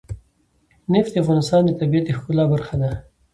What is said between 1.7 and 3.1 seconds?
طبیعت د ښکلا برخه ده.